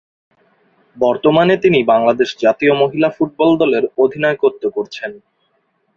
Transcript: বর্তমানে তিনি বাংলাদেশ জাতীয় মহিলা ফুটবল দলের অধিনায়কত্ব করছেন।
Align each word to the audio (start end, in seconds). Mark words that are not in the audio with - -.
বর্তমানে 0.97 1.53
তিনি 1.57 1.79
বাংলাদেশ 1.83 2.29
জাতীয় 2.39 2.73
মহিলা 2.73 3.09
ফুটবল 3.09 3.51
দলের 3.57 3.83
অধিনায়কত্ব 3.97 4.63
করছেন। 4.69 5.11